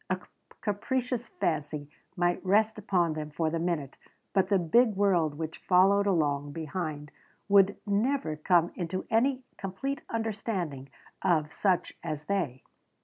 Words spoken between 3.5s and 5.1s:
the minute, but the big